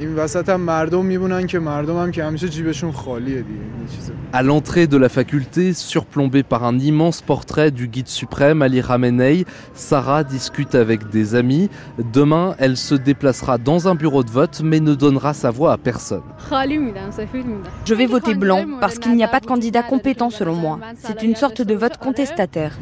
À 4.33 4.43
l'entrée 4.43 4.87
de 4.87 4.97
la 4.97 5.09
faculté, 5.09 5.73
surplombée 5.73 6.43
par 6.43 6.63
un 6.63 6.79
immense 6.79 7.21
portrait 7.21 7.71
du 7.71 7.87
guide 7.87 8.07
suprême 8.07 8.61
Ali 8.61 8.81
Khamenei, 8.81 9.45
Sarah 9.73 10.23
discute 10.23 10.75
avec 10.75 11.09
des 11.09 11.35
amis. 11.35 11.69
Demain, 12.13 12.55
elle 12.57 12.77
se 12.77 12.95
déplacera 12.95 13.57
dans 13.57 13.87
un 13.87 13.95
bureau 13.95 14.23
de 14.23 14.31
vote 14.31 14.61
mais 14.63 14.79
ne 14.79 14.95
donnera 14.95 15.33
sa 15.33 15.51
voix 15.51 15.73
à 15.73 15.77
personne. 15.77 16.23
Je 17.85 17.93
vais 17.93 18.05
voter 18.05 18.33
blanc 18.33 18.65
parce 18.79 18.97
qu'il 18.99 19.15
n'y 19.15 19.23
a 19.23 19.27
pas 19.27 19.39
de 19.39 19.45
candidat 19.45 19.83
compétent 19.83 20.30
selon 20.31 20.55
moi. 20.55 20.79
C'est 20.97 21.23
une 21.23 21.35
sorte 21.35 21.61
de 21.61 21.75
vote 21.75 21.97
contestataire. 21.97 22.77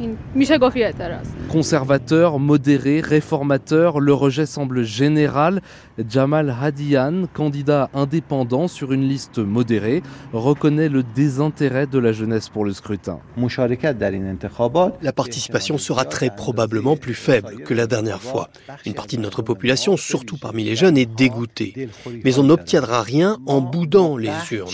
Conservateur, 1.50 2.38
modéré, 2.38 3.00
réformateur, 3.00 4.00
le 4.00 4.12
rejet 4.12 4.46
semble 4.46 4.84
général. 4.84 5.60
Jamal 6.08 6.54
Hadian, 6.60 7.24
candidat 7.32 7.90
indépendant 7.94 8.68
sur 8.68 8.92
une 8.92 9.06
liste 9.06 9.38
modérée, 9.38 10.02
reconnaît 10.32 10.88
le 10.88 11.02
désintérêt 11.02 11.86
de 11.86 11.98
la 11.98 12.12
jeunesse 12.12 12.48
pour 12.48 12.64
le 12.64 12.72
scrutin. 12.72 13.18
La 15.02 15.12
participation 15.12 15.78
sera 15.78 16.04
très 16.04 16.30
probablement 16.30 16.96
plus 16.96 17.14
faible 17.14 17.62
que 17.64 17.74
la 17.74 17.86
dernière 17.86 18.22
fois. 18.22 18.48
Une 18.86 18.94
partie 18.94 19.16
de 19.16 19.22
notre 19.22 19.42
population, 19.42 19.96
surtout 19.96 20.38
parmi 20.38 20.64
les 20.64 20.76
jeunes, 20.76 20.96
est 20.96 21.12
dégoûtée. 21.12 21.88
Mais 22.24 22.38
on 22.38 22.44
n'obtiendra 22.44 23.02
rien 23.02 23.38
en 23.46 23.60
boudant 23.60 24.16
les 24.16 24.30
urnes. 24.52 24.68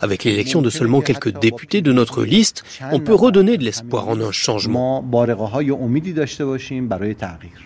Avec 0.00 0.24
l'élection 0.24 0.62
de 0.62 0.70
seulement 0.70 1.00
quelques 1.00 1.38
députés 1.38 1.82
de 1.82 1.92
notre 1.92 2.24
liste, 2.24 2.64
on 2.92 3.00
peut 3.00 3.14
redonner 3.14 3.56
de 3.56 3.64
l'espoir 3.64 4.08
en 4.08 4.20
un 4.20 4.32
changement. 4.32 5.04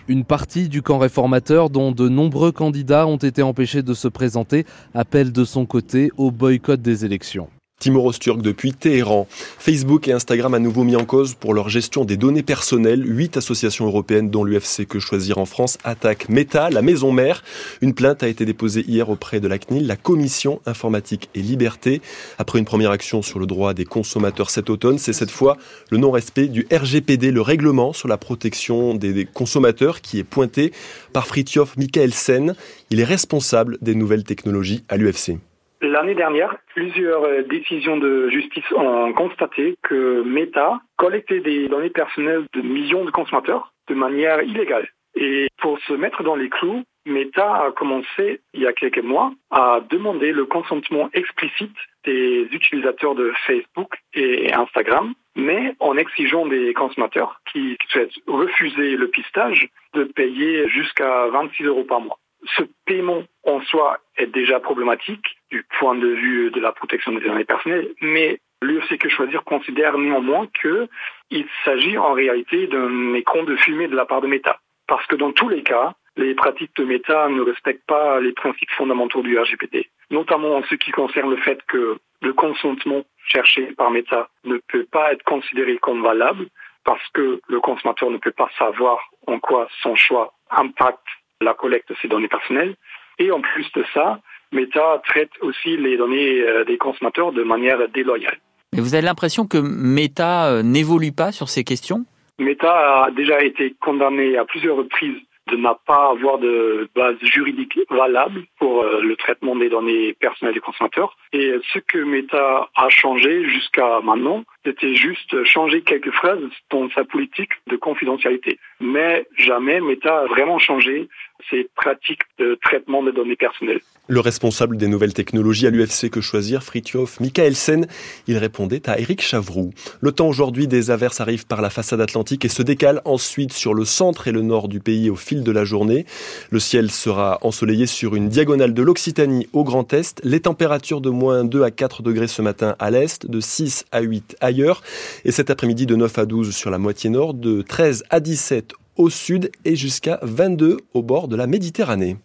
Une 0.07 0.23
partie 0.23 0.69
du 0.69 0.81
camp 0.81 0.97
réformateur, 0.97 1.69
dont 1.69 1.91
de 1.91 2.09
nombreux 2.09 2.51
candidats 2.51 3.07
ont 3.07 3.17
été 3.17 3.41
empêchés 3.41 3.83
de 3.83 3.93
se 3.93 4.07
présenter, 4.07 4.65
appelle 4.93 5.31
de 5.31 5.43
son 5.43 5.65
côté 5.65 6.11
au 6.17 6.31
boycott 6.31 6.81
des 6.81 7.05
élections. 7.05 7.49
Timoros 7.79 8.11
Turk 8.11 8.41
depuis 8.41 8.73
Téhéran. 8.73 9.25
Facebook 9.57 10.09
et 10.09 10.11
Instagram 10.11 10.53
à 10.53 10.59
nouveau 10.59 10.83
mis 10.83 10.97
en 10.97 11.05
cause 11.05 11.33
pour 11.33 11.53
leur 11.53 11.69
gestion 11.69 12.03
des 12.03 12.17
données 12.17 12.43
personnelles. 12.43 13.01
Huit 13.05 13.37
associations 13.37 13.85
européennes, 13.85 14.29
dont 14.29 14.43
l'UFC 14.43 14.85
Que 14.85 14.99
Choisir 14.99 15.37
en 15.37 15.45
France, 15.45 15.77
attaquent 15.85 16.27
Meta, 16.27 16.69
la 16.69 16.81
maison 16.81 17.13
mère. 17.13 17.41
Une 17.79 17.93
plainte 17.93 18.21
a 18.21 18.27
été 18.27 18.43
déposée 18.43 18.83
hier 18.85 19.09
auprès 19.09 19.39
de 19.39 19.47
la 19.47 19.57
CNIL, 19.57 19.87
la 19.87 19.95
Commission 19.95 20.59
Informatique 20.65 21.29
et 21.35 21.41
Liberté. 21.41 22.01
Après 22.37 22.59
une 22.59 22.65
première 22.65 22.91
action 22.91 23.21
sur 23.21 23.39
le 23.39 23.45
droit 23.45 23.73
des 23.73 23.85
consommateurs 23.85 24.49
cet 24.49 24.69
automne, 24.69 24.97
c'est 24.97 25.13
cette 25.13 25.31
fois 25.31 25.55
le 25.89 25.97
non-respect 25.97 26.47
du 26.47 26.67
RGPD, 26.69 27.31
le 27.31 27.41
règlement 27.41 27.93
sur 27.93 28.09
la 28.09 28.17
protection 28.17 28.93
des 28.93 29.25
consommateurs, 29.25 30.01
qui 30.01 30.19
est 30.19 30.25
pointé 30.25 30.73
par 31.13 31.27
Fritjof 31.27 31.75
Sen. 32.11 32.55
Il 32.89 32.99
est 32.99 33.05
responsable 33.05 33.77
des 33.81 33.95
nouvelles 33.95 34.25
technologies 34.25 34.83
à 34.89 34.97
l'UFC. 34.97 35.37
L'année 35.81 36.15
dernière, 36.15 36.57
plusieurs 36.75 37.23
euh, 37.23 37.43
décisions 37.43 37.95
de 37.97 38.29
justice 38.29 38.69
ont 38.75 39.13
constaté 39.13 39.77
que 39.81 40.23
Meta 40.23 40.81
collectait 40.97 41.39
des 41.39 41.69
données 41.69 41.89
personnelles 41.89 42.45
de 42.53 42.61
millions 42.61 43.05
de 43.05 43.11
consommateurs 43.11 43.71
de 43.87 43.95
manière 43.95 44.41
illégale. 44.43 44.89
Et 45.15 45.47
pour 45.57 45.79
se 45.79 45.93
mettre 45.93 46.21
dans 46.23 46.35
les 46.35 46.49
clous, 46.49 46.83
Meta 47.05 47.63
a 47.63 47.71
commencé 47.71 48.41
il 48.53 48.61
y 48.61 48.67
a 48.67 48.73
quelques 48.73 49.03
mois 49.03 49.31
à 49.51 49.79
demander 49.89 50.33
le 50.33 50.45
consentement 50.45 51.09
explicite 51.13 51.75
des 52.03 52.47
utilisateurs 52.51 53.15
de 53.15 53.31
Facebook 53.47 53.95
et 54.13 54.53
Instagram, 54.53 55.13
mais 55.35 55.75
en 55.79 55.97
exigeant 55.97 56.45
des 56.45 56.73
consommateurs 56.73 57.41
qui 57.51 57.77
souhaitent 57.87 58.11
refuser 58.27 58.97
le 58.97 59.07
pistage 59.07 59.69
de 59.93 60.03
payer 60.03 60.67
jusqu'à 60.67 61.27
26 61.27 61.63
euros 61.63 61.85
par 61.85 62.01
mois. 62.01 62.19
Ce 62.57 62.63
paiement 62.85 63.23
en 63.43 63.61
soi 63.61 63.99
est 64.17 64.27
déjà 64.27 64.59
problématique 64.59 65.25
du 65.51 65.65
point 65.79 65.95
de 65.95 66.07
vue 66.07 66.51
de 66.51 66.59
la 66.59 66.71
protection 66.71 67.11
des 67.11 67.21
données 67.21 67.45
personnelles, 67.45 67.89
mais 68.01 68.39
l'UFC 68.61 68.97
Que 68.97 69.09
Choisir 69.09 69.43
considère 69.43 69.97
néanmoins 69.97 70.47
qu'il 70.61 71.47
s'agit 71.65 71.97
en 71.97 72.13
réalité 72.13 72.67
d'un 72.67 73.13
écran 73.13 73.43
de 73.43 73.55
fumée 73.55 73.87
de 73.87 73.95
la 73.95 74.05
part 74.05 74.21
de 74.21 74.27
Meta. 74.27 74.59
Parce 74.87 75.05
que 75.07 75.15
dans 75.15 75.31
tous 75.31 75.49
les 75.49 75.63
cas, 75.63 75.93
les 76.15 76.33
pratiques 76.33 76.75
de 76.75 76.83
Meta 76.83 77.29
ne 77.29 77.41
respectent 77.41 77.85
pas 77.85 78.19
les 78.19 78.33
principes 78.33 78.71
fondamentaux 78.71 79.21
du 79.21 79.37
RGPD, 79.37 79.89
notamment 80.11 80.55
en 80.55 80.63
ce 80.63 80.75
qui 80.75 80.91
concerne 80.91 81.29
le 81.29 81.37
fait 81.37 81.61
que 81.67 81.97
le 82.21 82.33
consentement 82.33 83.03
cherché 83.25 83.73
par 83.77 83.91
Meta 83.91 84.29
ne 84.43 84.57
peut 84.67 84.85
pas 84.91 85.13
être 85.13 85.23
considéré 85.23 85.77
comme 85.77 86.03
valable 86.03 86.47
parce 86.83 87.07
que 87.13 87.39
le 87.47 87.59
consommateur 87.59 88.09
ne 88.09 88.17
peut 88.17 88.31
pas 88.31 88.49
savoir 88.57 88.99
en 89.27 89.39
quoi 89.39 89.67
son 89.81 89.95
choix 89.95 90.33
impacte 90.49 91.05
la 91.41 91.53
collecte 91.53 91.89
de 91.89 91.95
ces 92.01 92.07
données 92.07 92.27
personnelles. 92.27 92.75
Et 93.17 93.31
en 93.31 93.41
plus 93.41 93.71
de 93.73 93.83
ça, 93.93 94.19
Meta 94.51 95.01
traite 95.05 95.31
aussi 95.41 95.77
les 95.77 95.97
données 95.97 96.41
euh, 96.41 96.65
des 96.65 96.77
consommateurs 96.77 97.31
de 97.31 97.43
manière 97.43 97.87
déloyale. 97.89 98.37
Mais 98.73 98.81
vous 98.81 98.93
avez 98.93 99.03
l'impression 99.03 99.47
que 99.47 99.57
Meta 99.57 100.47
euh, 100.47 100.63
n'évolue 100.63 101.11
pas 101.11 101.31
sur 101.31 101.49
ces 101.49 101.63
questions? 101.63 102.05
Meta 102.39 103.05
a 103.05 103.11
déjà 103.11 103.41
été 103.41 103.75
condamné 103.79 104.37
à 104.37 104.45
plusieurs 104.45 104.77
reprises 104.77 105.17
de 105.51 105.57
ne 105.57 105.67
pas 105.85 106.11
avoir 106.11 106.37
de 106.37 106.89
base 106.95 107.15
juridique 107.21 107.79
valable 107.89 108.43
pour 108.59 108.83
euh, 108.83 109.01
le 109.01 109.15
traitement 109.15 109.55
des 109.55 109.69
données 109.69 110.13
personnelles 110.13 110.53
des 110.53 110.59
consommateurs. 110.59 111.15
Et 111.31 111.53
ce 111.73 111.79
que 111.79 111.99
Meta 111.99 112.69
a 112.75 112.89
changé 112.89 113.47
jusqu'à 113.47 113.99
maintenant, 114.03 114.43
c'était 114.65 114.95
juste 114.95 115.43
changer 115.45 115.81
quelques 115.81 116.11
phrases 116.11 116.39
dans 116.71 116.89
sa 116.89 117.03
politique 117.03 117.51
de 117.67 117.75
confidentialité. 117.75 118.59
Mais 118.79 119.27
jamais 119.37 119.79
Meta 119.79 120.21
a 120.21 120.25
vraiment 120.25 120.57
changé 120.57 121.07
ses 121.49 121.69
pratiques 121.75 122.23
de 122.37 122.57
traitement 122.63 123.03
des 123.03 123.11
données 123.11 123.35
personnelles. 123.35 123.81
Le 124.07 124.19
responsable 124.19 124.77
des 124.77 124.87
nouvelles 124.87 125.13
technologies 125.13 125.67
à 125.67 125.69
l'UFC 125.69 126.09
Que 126.09 126.19
Choisir, 126.19 126.63
Fritjof 126.63 127.19
Michaelsen, 127.19 127.87
il 128.27 128.37
répondait 128.37 128.89
à 128.89 128.99
Eric 128.99 129.21
Chavroux. 129.21 129.71
Le 130.01 130.11
temps 130.11 130.27
aujourd'hui 130.27 130.67
des 130.67 130.89
averses 130.89 131.21
arrive 131.21 131.45
par 131.45 131.61
la 131.61 131.69
façade 131.69 132.01
atlantique 132.01 132.43
et 132.43 132.49
se 132.49 132.63
décale 132.63 133.01
ensuite 133.05 133.53
sur 133.53 133.75
le 133.75 133.85
centre 133.85 134.27
et 134.27 134.31
le 134.31 134.41
nord 134.41 134.67
du 134.67 134.79
pays 134.79 135.11
au 135.11 135.15
fil 135.15 135.43
de 135.43 135.51
la 135.51 135.63
journée. 135.63 136.05
Le 136.49 136.59
ciel 136.59 136.89
sera 136.89 137.37
ensoleillé 137.43 137.85
sur 137.85 138.15
une 138.15 138.29
diagonale 138.29 138.73
de 138.73 138.81
l'Occitanie 138.81 139.47
au 139.53 139.63
Grand 139.63 139.93
Est. 139.93 140.19
Les 140.23 140.39
températures 140.39 141.01
de 141.01 141.11
moins 141.19 141.43
2 141.43 141.63
à 141.63 141.69
4 141.69 142.01
degrés 142.01 142.27
ce 142.27 142.41
matin 142.41 142.75
à 142.79 142.89
l'Est, 142.89 143.27
de 143.27 143.39
6 143.39 143.85
à 143.91 144.01
8 144.01 144.37
ailleurs. 144.41 144.81
Et 145.25 145.31
cet 145.31 145.49
après-midi 145.49 145.85
de 145.85 145.95
9 145.95 146.17
à 146.17 146.25
12 146.25 146.55
sur 146.55 146.71
la 146.71 146.77
moitié 146.77 147.09
nord, 147.09 147.35
de 147.35 147.61
13 147.61 148.05
à 148.09 148.19
17 148.19 148.73
au 148.95 149.09
sud 149.09 149.51
et 149.65 149.75
jusqu'à 149.75 150.19
22 150.23 150.77
au 150.93 151.03
bord 151.03 151.27
de 151.27 151.35
la 151.35 151.47
Méditerranée. 151.47 152.17